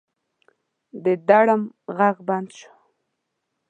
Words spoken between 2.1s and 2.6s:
بند